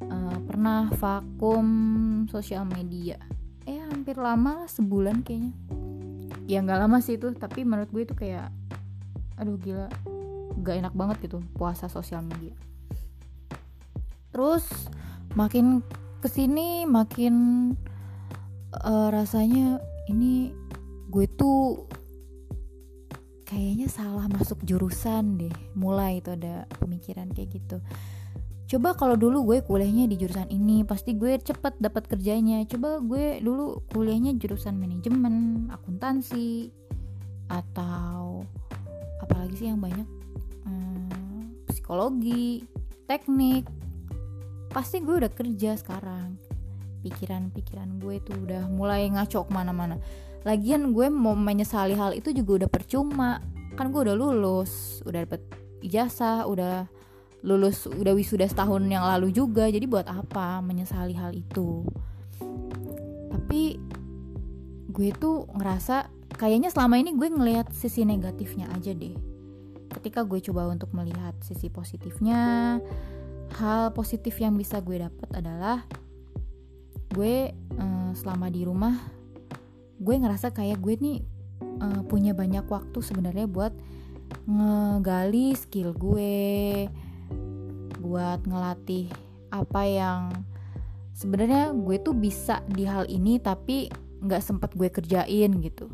uh, 0.06 0.38
pernah 0.46 0.86
vakum 0.94 1.66
sosial 2.30 2.62
media. 2.70 3.18
Eh 3.66 3.82
hampir 3.82 4.14
lama 4.14 4.70
sebulan 4.70 5.26
kayaknya. 5.26 5.50
Ya 6.46 6.62
nggak 6.62 6.86
lama 6.86 7.02
sih 7.02 7.18
itu 7.18 7.26
tapi 7.34 7.66
menurut 7.66 7.90
gue 7.90 8.06
itu 8.06 8.14
kayak 8.14 8.54
aduh 9.42 9.58
gila 9.58 9.90
gak 10.60 10.84
enak 10.84 10.94
banget 10.94 11.28
gitu 11.28 11.40
puasa 11.56 11.88
sosial 11.88 12.20
media. 12.20 12.52
Terus 14.32 14.64
makin 15.36 15.80
ke 16.20 16.28
sini 16.28 16.84
makin 16.88 17.34
uh, 18.76 19.08
rasanya 19.12 19.80
ini 20.08 20.52
gue 21.12 21.26
tuh 21.36 21.88
kayaknya 23.44 23.88
salah 23.92 24.24
masuk 24.32 24.64
jurusan 24.64 25.36
deh. 25.36 25.52
Mulai 25.76 26.24
itu 26.24 26.32
ada 26.32 26.64
pemikiran 26.80 27.28
kayak 27.32 27.60
gitu. 27.60 27.76
Coba 28.72 28.96
kalau 28.96 29.20
dulu 29.20 29.52
gue 29.52 29.58
kuliahnya 29.60 30.08
di 30.08 30.16
jurusan 30.16 30.48
ini 30.48 30.80
pasti 30.88 31.12
gue 31.12 31.36
cepet 31.36 31.76
dapat 31.76 32.08
kerjanya. 32.08 32.64
Coba 32.64 33.04
gue 33.04 33.44
dulu 33.44 33.84
kuliahnya 33.92 34.32
jurusan 34.40 34.80
manajemen 34.80 35.68
akuntansi 35.68 36.72
atau 37.52 38.40
apalagi 39.20 39.60
sih 39.60 39.68
yang 39.68 39.76
banyak 39.76 40.21
psikologi 41.92 42.64
teknik 43.04 43.68
pasti 44.72 45.04
gue 45.04 45.12
udah 45.20 45.28
kerja 45.28 45.76
sekarang. 45.76 46.40
Pikiran-pikiran 47.04 48.00
gue 48.00 48.16
tuh 48.24 48.32
udah 48.48 48.64
mulai 48.72 49.12
ngaco 49.12 49.44
ke 49.44 49.52
mana-mana. 49.52 50.00
Lagian 50.48 50.96
gue 50.96 51.12
mau 51.12 51.36
menyesali 51.36 51.92
hal 51.92 52.16
itu 52.16 52.32
juga 52.32 52.64
udah 52.64 52.70
percuma. 52.72 53.44
Kan 53.76 53.92
gue 53.92 54.08
udah 54.08 54.16
lulus 54.16 55.04
udah 55.04 55.28
dapet 55.28 55.44
ijazah 55.84 56.48
udah 56.48 56.88
lulus 57.44 57.84
udah 57.84 58.16
wisuda 58.16 58.48
setahun 58.48 58.88
yang 58.88 59.04
lalu 59.04 59.28
juga. 59.28 59.68
Jadi 59.68 59.84
buat 59.84 60.08
apa 60.08 60.64
menyesali 60.64 61.12
hal 61.12 61.36
itu? 61.36 61.84
Tapi 63.28 63.76
gue 64.88 65.08
tuh 65.20 65.44
ngerasa 65.60 66.08
kayaknya 66.40 66.72
selama 66.72 66.96
ini 66.96 67.12
gue 67.12 67.28
ngelihat 67.28 67.68
sisi 67.76 68.08
negatifnya 68.08 68.72
aja 68.72 68.96
deh 68.96 69.31
ketika 70.02 70.26
gue 70.26 70.42
coba 70.42 70.66
untuk 70.66 70.90
melihat 70.98 71.30
sisi 71.46 71.70
positifnya 71.70 72.82
hal 73.54 73.94
positif 73.94 74.34
yang 74.42 74.58
bisa 74.58 74.82
gue 74.82 74.98
dapat 74.98 75.30
adalah 75.30 75.86
gue 77.14 77.54
eh, 77.54 78.10
selama 78.18 78.50
di 78.50 78.66
rumah 78.66 78.98
gue 80.02 80.14
ngerasa 80.18 80.50
kayak 80.50 80.82
gue 80.82 80.98
nih 80.98 81.18
uh, 81.62 82.02
punya 82.10 82.34
banyak 82.34 82.66
waktu 82.66 82.98
sebenarnya 82.98 83.46
buat 83.46 83.70
ngegali 84.50 85.54
skill 85.54 85.94
gue 85.94 86.90
buat 88.02 88.42
ngelatih 88.42 89.06
apa 89.54 89.82
yang 89.86 90.34
sebenarnya 91.14 91.70
gue 91.70 92.02
tuh 92.02 92.18
bisa 92.18 92.66
di 92.66 92.82
hal 92.82 93.06
ini 93.06 93.38
tapi 93.38 93.86
nggak 94.18 94.42
sempet 94.42 94.74
gue 94.74 94.90
kerjain 94.90 95.50
gitu. 95.62 95.86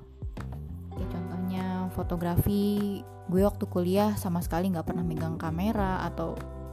Kayak 0.97 1.09
contohnya 1.13 1.65
fotografi 1.93 3.05
gue 3.29 3.45
waktu 3.45 3.65
kuliah 3.69 4.17
sama 4.17 4.41
sekali 4.41 4.73
nggak 4.73 4.89
pernah 4.89 5.05
megang 5.05 5.37
kamera 5.37 6.05
atau 6.09 6.33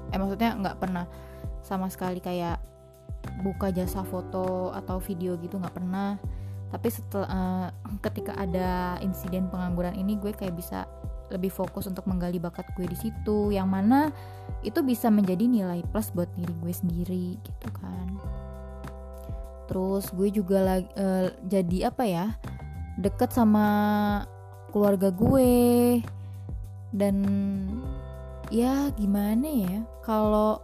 eh 0.10 0.18
maksudnya 0.18 0.56
nggak 0.56 0.78
pernah 0.80 1.06
sama 1.60 1.92
sekali 1.92 2.24
kayak 2.24 2.62
buka 3.44 3.74
jasa 3.76 4.06
foto 4.06 4.72
atau 4.72 4.98
video 5.04 5.36
gitu 5.38 5.60
nggak 5.60 5.76
pernah. 5.76 6.18
Tapi 6.72 6.88
setelah 6.92 7.30
uh, 7.30 7.68
ketika 8.04 8.36
ada 8.36 9.00
insiden 9.00 9.48
pengangguran 9.48 9.96
ini 9.96 10.18
gue 10.20 10.34
kayak 10.34 10.56
bisa 10.58 10.84
lebih 11.34 11.50
fokus 11.50 11.90
untuk 11.90 12.06
menggali 12.06 12.38
bakat 12.38 12.70
gue 12.78 12.86
di 12.86 12.98
situ 12.98 13.50
yang 13.50 13.66
mana 13.66 14.14
itu 14.62 14.86
bisa 14.86 15.10
menjadi 15.10 15.50
nilai 15.50 15.82
plus 15.90 16.14
buat 16.14 16.30
diri 16.38 16.54
gue 16.62 16.74
sendiri 16.74 17.26
gitu 17.42 17.68
kan. 17.74 18.08
Terus 19.66 20.06
gue 20.14 20.30
juga 20.30 20.62
lagi 20.62 20.90
uh, 20.98 21.34
jadi 21.50 21.90
apa 21.90 22.04
ya 22.06 22.26
deket 23.02 23.34
sama 23.34 23.66
keluarga 24.70 25.10
gue 25.10 26.04
dan 26.96 27.16
ya 28.48 28.88
gimana 28.96 29.44
ya 29.44 29.84
kalau 30.00 30.64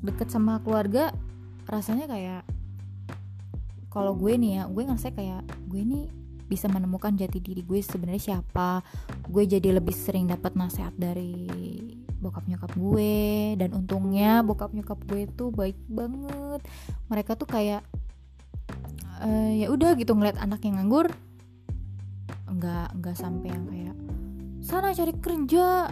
deket 0.00 0.32
sama 0.32 0.64
keluarga 0.64 1.12
rasanya 1.68 2.08
kayak 2.08 2.42
kalau 3.92 4.16
gue 4.16 4.32
nih 4.38 4.62
ya 4.62 4.62
gue 4.70 4.82
ngerasa 4.86 5.12
kayak 5.12 5.44
gue 5.68 5.82
nih 5.84 6.04
bisa 6.50 6.66
menemukan 6.66 7.14
jati 7.14 7.38
diri 7.38 7.62
gue 7.62 7.78
sebenarnya 7.78 8.34
siapa. 8.34 8.82
Gue 9.30 9.46
jadi 9.46 9.70
lebih 9.70 9.94
sering 9.94 10.26
dapat 10.26 10.58
nasihat 10.58 10.90
dari 10.98 11.46
bokap 12.18 12.50
nyokap 12.50 12.74
gue 12.74 13.54
dan 13.54 13.70
untungnya 13.70 14.42
bokap 14.42 14.74
nyokap 14.74 14.98
gue 15.06 15.30
tuh 15.30 15.54
baik 15.54 15.78
banget. 15.86 16.66
Mereka 17.06 17.38
tuh 17.38 17.46
kayak 17.46 17.86
uh, 19.22 19.52
ya 19.54 19.70
udah 19.70 19.94
gitu 19.94 20.10
ngeliat 20.18 20.42
anak 20.42 20.66
yang 20.66 20.82
nganggur 20.82 21.06
nggak 22.50 22.98
nggak 22.98 23.16
sampai 23.16 23.48
yang 23.54 23.64
kayak 23.70 23.89
sana 24.70 24.94
cari 24.94 25.10
kerja. 25.18 25.90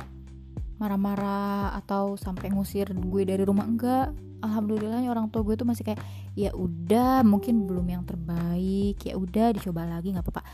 Marah-marah 0.78 1.75
atau 1.82 2.14
sampai 2.14 2.54
ngusir 2.54 2.94
gue 2.94 3.23
dari 3.26 3.42
rumah 3.42 3.66
enggak. 3.66 4.14
Alhamdulillah 4.38 5.02
orang 5.11 5.26
tua 5.35 5.42
gue 5.42 5.58
tuh 5.58 5.66
masih 5.66 5.82
kayak 5.82 5.99
ya 6.38 6.54
udah 6.54 7.26
mungkin 7.26 7.66
belum 7.66 7.90
yang 7.90 8.06
terbaik. 8.06 9.02
Ya 9.02 9.18
udah 9.18 9.50
dicoba 9.50 9.82
lagi 9.82 10.14
nggak 10.14 10.23
apa-apa. 10.23 10.47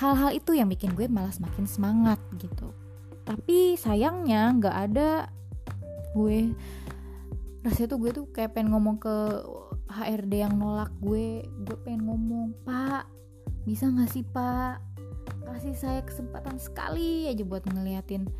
Hal-hal 0.00 0.32
itu 0.32 0.56
yang 0.56 0.72
bikin 0.72 0.96
gue 0.96 1.12
malah 1.12 1.28
semakin 1.28 1.68
semangat 1.68 2.16
gitu. 2.40 2.72
Tapi 3.28 3.76
sayangnya 3.76 4.48
nggak 4.56 4.76
ada 4.88 5.28
gue. 6.16 6.56
Rasanya 7.68 7.88
tuh 7.92 7.98
gue 8.00 8.10
tuh 8.16 8.24
kayak 8.32 8.56
pengen 8.56 8.72
ngomong 8.72 8.96
ke 8.96 9.44
HRD 9.92 10.40
yang 10.40 10.56
nolak 10.56 10.88
gue. 11.04 11.44
Gue 11.68 11.76
pengen 11.84 12.08
ngomong 12.08 12.56
pak 12.64 13.04
bisa 13.68 13.84
nggak 13.92 14.08
sih 14.08 14.24
pak 14.24 14.80
kasih 15.58 15.74
saya 15.74 16.00
kesempatan 16.06 16.56
sekali 16.62 17.26
aja 17.26 17.42
buat 17.42 17.66
ngeliatin 17.66 18.30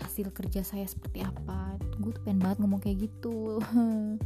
hasil 0.00 0.32
kerja 0.32 0.64
saya 0.64 0.88
seperti 0.88 1.20
apa. 1.20 1.76
Gue 2.00 2.16
tuh 2.16 2.22
pengen 2.24 2.40
banget 2.40 2.58
ngomong 2.64 2.80
kayak 2.80 3.08
gitu. 3.10 3.60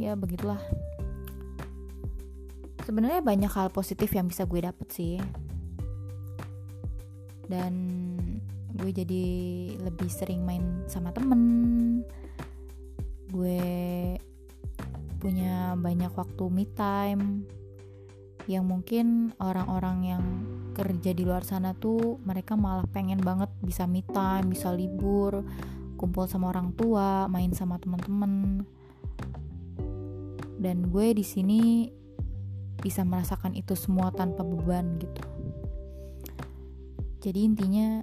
Ya 0.00 0.16
begitulah. 0.16 0.56
Sebenarnya 2.88 3.20
banyak 3.20 3.52
hal 3.52 3.68
positif 3.68 4.08
yang 4.16 4.32
bisa 4.32 4.48
gue 4.48 4.64
dapet 4.64 4.88
sih. 4.88 5.20
Dan 7.44 7.74
gue 8.80 8.90
jadi 8.96 9.26
lebih 9.76 10.08
sering 10.08 10.40
main 10.40 10.88
sama 10.88 11.12
temen. 11.12 12.00
Gue 13.28 13.60
punya 15.20 15.76
banyak 15.76 16.16
waktu 16.16 16.44
me 16.48 16.64
time 16.72 17.44
yang 18.48 18.64
mungkin 18.64 19.36
orang-orang 19.36 19.98
yang 20.06 20.24
kerja 20.72 21.12
di 21.12 21.26
luar 21.26 21.44
sana 21.44 21.76
tuh 21.76 22.16
mereka 22.24 22.56
malah 22.56 22.86
pengen 22.88 23.20
banget 23.20 23.50
bisa 23.60 23.84
me 23.84 24.00
time, 24.06 24.48
bisa 24.48 24.72
libur, 24.72 25.44
kumpul 26.00 26.24
sama 26.24 26.48
orang 26.48 26.72
tua, 26.72 27.28
main 27.28 27.52
sama 27.52 27.76
teman-teman. 27.76 28.64
Dan 30.60 30.88
gue 30.88 31.12
di 31.12 31.24
sini 31.24 31.60
bisa 32.80 33.04
merasakan 33.04 33.52
itu 33.52 33.76
semua 33.76 34.08
tanpa 34.08 34.40
beban 34.40 34.96
gitu. 34.96 35.20
Jadi 37.20 37.40
intinya 37.44 38.00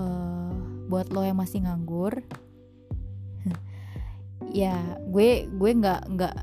uh, 0.00 0.56
buat 0.88 1.12
lo 1.12 1.20
yang 1.20 1.36
masih 1.36 1.68
nganggur, 1.68 2.24
ya 4.64 4.80
gue 5.04 5.44
gue 5.52 5.70
nggak 5.76 6.00
nggak 6.16 6.36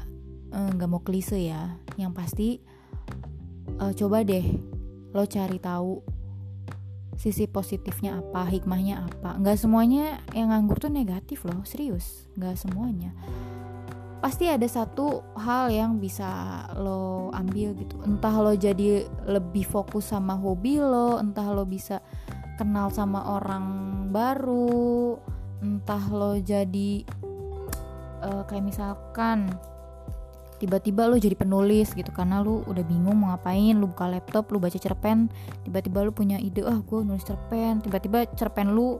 eh, 0.54 0.70
nggak 0.78 0.90
mau 0.90 1.02
klise 1.02 1.42
ya. 1.42 1.74
Yang 1.98 2.14
pasti 2.14 2.50
uh, 3.80 3.94
coba 3.96 4.22
deh 4.22 4.46
lo 5.10 5.26
cari 5.26 5.58
tahu 5.58 6.20
sisi 7.20 7.52
positifnya 7.52 8.24
apa, 8.24 8.48
hikmahnya 8.48 9.04
apa. 9.04 9.36
Nggak 9.44 9.60
semuanya 9.60 10.24
yang 10.32 10.56
nganggur 10.56 10.80
tuh 10.80 10.88
negatif 10.88 11.44
loh, 11.44 11.68
serius. 11.68 12.32
Nggak 12.40 12.56
semuanya. 12.56 13.12
Pasti 14.24 14.48
ada 14.48 14.64
satu 14.68 15.24
hal 15.36 15.68
yang 15.68 16.00
bisa 16.00 16.28
lo 16.80 17.28
ambil 17.36 17.76
gitu. 17.76 18.00
Entah 18.08 18.36
lo 18.40 18.56
jadi 18.56 19.04
lebih 19.28 19.68
fokus 19.68 20.16
sama 20.16 20.40
hobi 20.40 20.80
lo, 20.80 21.20
entah 21.20 21.52
lo 21.52 21.68
bisa 21.68 22.00
kenal 22.56 22.88
sama 22.88 23.36
orang 23.36 23.68
baru, 24.16 25.20
entah 25.60 26.04
lo 26.12 26.40
jadi 26.40 27.04
uh, 28.24 28.44
kayak 28.48 28.64
misalkan 28.64 29.52
tiba-tiba 30.60 31.08
lu 31.08 31.16
jadi 31.16 31.34
penulis 31.40 31.96
gitu 31.96 32.12
karena 32.12 32.44
lu 32.44 32.62
udah 32.68 32.84
bingung 32.84 33.16
mau 33.16 33.32
ngapain 33.34 33.80
lu 33.80 33.88
buka 33.88 34.12
laptop 34.12 34.52
lu 34.52 34.60
baca 34.60 34.76
cerpen 34.76 35.32
tiba-tiba 35.64 36.04
lu 36.04 36.12
punya 36.12 36.36
ide 36.36 36.62
ah 36.68 36.80
gue 36.84 37.00
nulis 37.02 37.24
cerpen. 37.24 37.80
Tiba-tiba 37.80 38.28
cerpen 38.36 38.76
lu 38.76 39.00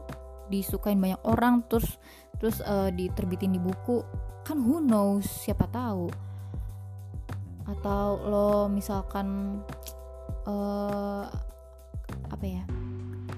disukain 0.50 0.98
banyak 0.98 1.20
orang 1.22 1.62
terus 1.70 2.00
terus 2.40 2.58
uh, 2.64 2.88
diterbitin 2.90 3.54
di 3.54 3.60
buku. 3.60 4.02
Kan 4.42 4.64
who 4.64 4.80
knows 4.80 5.28
siapa 5.28 5.68
tahu. 5.68 6.08
Atau 7.68 8.18
lo 8.26 8.66
misalkan 8.66 9.60
uh, 10.48 11.28
apa 12.30 12.44
ya 12.46 12.64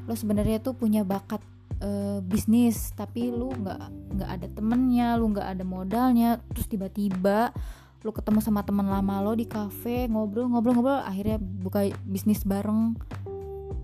lo 0.06 0.14
sebenarnya 0.14 0.58
tuh 0.62 0.74
punya 0.74 1.06
bakat 1.06 1.42
uh, 1.82 2.18
bisnis 2.24 2.90
tapi 2.94 3.30
lu 3.30 3.50
nggak 3.54 3.80
nggak 4.18 4.30
ada 4.30 4.46
temennya 4.50 5.08
lu 5.18 5.30
nggak 5.30 5.48
ada 5.58 5.64
modalnya 5.66 6.30
terus 6.50 6.66
tiba-tiba 6.70 7.54
lu 8.02 8.10
ketemu 8.10 8.42
sama 8.42 8.66
teman 8.66 8.90
lama 8.90 9.22
lo 9.22 9.38
di 9.38 9.46
kafe 9.46 10.10
ngobrol 10.10 10.50
ngobrol 10.50 10.74
ngobrol 10.74 11.00
akhirnya 11.02 11.38
buka 11.38 11.90
bisnis 12.02 12.42
bareng. 12.42 12.98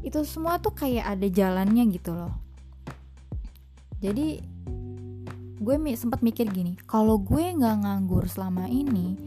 Itu 0.02 0.26
semua 0.26 0.58
tuh 0.58 0.74
kayak 0.74 1.18
ada 1.18 1.26
jalannya 1.30 1.86
gitu 1.94 2.14
loh. 2.14 2.34
Jadi 3.98 4.42
gue 5.58 5.74
mi 5.74 5.98
sempat 5.98 6.22
mikir 6.22 6.46
gini 6.54 6.78
kalau 6.86 7.18
gue 7.18 7.42
nggak 7.42 7.82
nganggur 7.82 8.30
selama 8.30 8.70
ini 8.70 9.18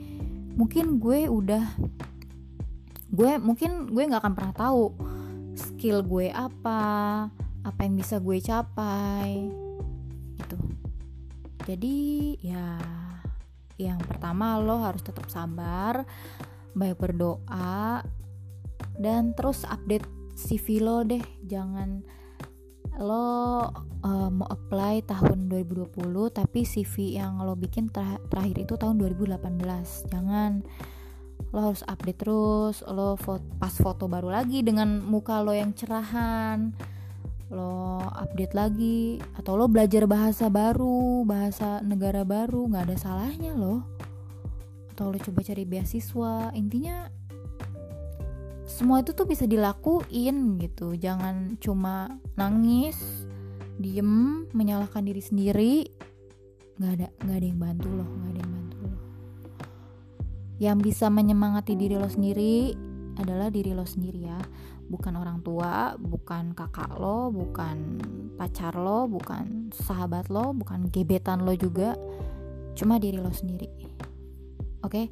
mungkin 0.55 0.95
gue 0.95 1.27
udah 1.27 1.75
gue 3.11 3.31
mungkin 3.43 3.91
gue 3.91 4.03
nggak 4.07 4.23
akan 4.23 4.35
pernah 4.39 4.55
tahu 4.55 4.95
skill 5.59 5.99
gue 6.07 6.31
apa 6.31 6.81
apa 7.61 7.79
yang 7.83 7.99
bisa 7.99 8.17
gue 8.23 8.39
capai 8.39 9.51
gitu. 10.39 10.57
Jadi 11.67 12.39
ya 12.41 12.79
yang 13.89 14.01
pertama 14.01 14.61
lo 14.61 14.81
harus 14.81 15.01
tetap 15.01 15.25
sabar 15.29 16.05
baik 16.77 17.01
berdoa 17.01 18.05
dan 19.01 19.33
terus 19.35 19.65
update 19.67 20.05
CV 20.35 20.81
lo 20.81 21.03
deh. 21.03 21.23
Jangan 21.45 22.03
lo 23.01 23.27
uh, 24.03 24.29
mau 24.29 24.47
apply 24.51 25.07
tahun 25.07 25.49
2020 25.49 25.97
tapi 26.29 26.61
CV 26.67 27.17
yang 27.17 27.41
lo 27.41 27.57
bikin 27.57 27.89
ter 27.89 28.19
terakhir 28.29 28.67
itu 28.67 28.73
tahun 28.77 29.01
2018 29.01 30.11
jangan. 30.11 30.61
Lo 31.51 31.59
harus 31.67 31.83
update 31.83 32.19
terus 32.21 32.79
lo 32.87 33.19
foto, 33.19 33.43
pas 33.59 33.73
foto 33.75 34.07
baru 34.07 34.31
lagi 34.31 34.63
dengan 34.63 35.03
muka 35.03 35.43
lo 35.43 35.51
yang 35.51 35.75
cerahan 35.75 36.71
lo 37.51 37.99
update 38.15 38.55
lagi 38.55 39.19
atau 39.35 39.59
lo 39.59 39.67
belajar 39.67 40.07
bahasa 40.07 40.47
baru 40.47 41.27
bahasa 41.27 41.83
negara 41.83 42.23
baru 42.23 42.71
nggak 42.71 42.87
ada 42.87 42.97
salahnya 42.97 43.51
lo. 43.51 43.83
Atau 44.95 45.11
lo 45.11 45.19
coba 45.19 45.43
cari 45.43 45.67
beasiswa. 45.67 46.55
Intinya 46.55 47.11
semua 48.63 49.03
itu 49.03 49.11
tuh 49.11 49.27
bisa 49.27 49.43
dilakuin 49.43 50.55
gitu. 50.63 50.95
Jangan 50.95 51.59
cuma 51.59 52.15
nangis 52.39 53.27
diem 53.75 54.47
menyalahkan 54.55 55.03
diri 55.03 55.19
sendiri. 55.19 55.75
Nggak 56.79 56.91
ada 56.97 57.07
nggak 57.19 57.35
ada 57.35 57.47
yang 57.51 57.59
bantu 57.59 57.87
lo 57.91 58.05
nggak 58.07 58.31
ada 58.31 58.39
yang 58.39 58.53
bantu 58.55 58.77
lo. 58.79 58.99
Yang 60.55 60.77
bisa 60.87 61.05
menyemangati 61.11 61.75
diri 61.75 61.99
lo 61.99 62.07
sendiri 62.07 62.71
adalah 63.19 63.51
diri 63.51 63.75
lo 63.75 63.83
sendiri 63.83 64.23
ya 64.23 64.39
bukan 64.91 65.15
orang 65.15 65.39
tua, 65.39 65.95
bukan 65.95 66.51
kakak 66.51 66.99
lo, 66.99 67.31
bukan 67.31 68.03
pacar 68.35 68.75
lo, 68.75 69.07
bukan 69.07 69.71
sahabat 69.71 70.27
lo, 70.27 70.51
bukan 70.51 70.91
gebetan 70.91 71.47
lo 71.47 71.55
juga, 71.55 71.95
cuma 72.75 72.99
diri 72.99 73.15
lo 73.15 73.31
sendiri. 73.31 73.71
Oke, 74.83 74.91
okay? 74.91 75.05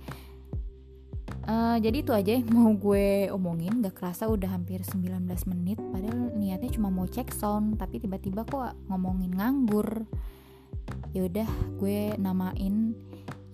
uh, 1.48 1.78
eh, 1.80 1.88
jadi 1.88 1.98
itu 2.04 2.12
aja 2.12 2.32
yang 2.36 2.52
mau 2.52 2.76
gue 2.76 3.32
omongin. 3.32 3.80
Gak 3.80 3.96
kerasa 3.96 4.28
udah 4.28 4.52
hampir 4.52 4.84
19 4.84 5.24
menit, 5.48 5.80
padahal 5.80 6.36
niatnya 6.36 6.76
cuma 6.76 6.92
mau 6.92 7.08
cek 7.08 7.32
sound, 7.32 7.80
tapi 7.80 8.04
tiba-tiba 8.04 8.44
kok 8.44 8.76
ngomongin 8.92 9.32
nganggur. 9.32 10.04
Yaudah, 11.15 11.48
gue 11.80 12.20
namain 12.20 12.94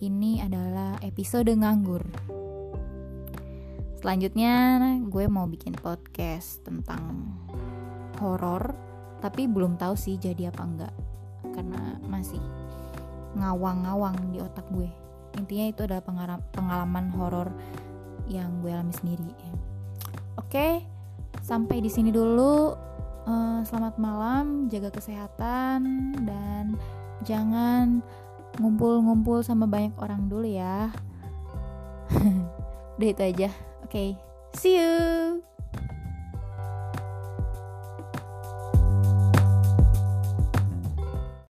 ini 0.02 0.44
adalah 0.44 1.00
episode 1.06 1.52
nganggur 1.56 2.35
selanjutnya 4.06 4.54
gue 5.10 5.26
mau 5.26 5.50
bikin 5.50 5.74
podcast 5.74 6.62
tentang 6.62 7.26
horor 8.22 8.78
tapi 9.18 9.50
belum 9.50 9.82
tahu 9.82 9.98
sih 9.98 10.22
jadi 10.22 10.54
apa 10.54 10.62
enggak 10.62 10.94
karena 11.50 11.98
masih 12.06 12.38
ngawang-ngawang 13.34 14.13
di 14.30 14.46
otak 14.46 14.62
gue. 14.70 14.86
Intinya 15.41 15.65
itu 15.74 15.89
adalah 15.89 16.06
pengalaman 16.54 17.10
horor 17.18 17.50
yang 18.30 18.62
gue 18.62 18.70
alami 18.70 18.94
sendiri. 18.94 19.26
Oke 20.38 20.86
sampai 21.41 21.82
di 21.82 21.89
sini 21.89 22.13
dulu. 22.13 22.78
Uh, 23.26 23.65
selamat 23.65 23.98
malam 23.98 24.70
jaga 24.70 24.94
kesehatan 24.94 26.13
dan 26.30 26.78
jangan 27.26 28.06
ngumpul-ngumpul 28.62 29.41
sama 29.41 29.65
banyak 29.65 29.98
orang 29.98 30.30
dulu 30.30 30.46
ya. 30.46 30.94
Udah 33.02 33.10
itu 33.10 33.24
aja 33.34 33.50
Okay, 33.86 34.17
see 34.56 34.78
you. 34.78 35.43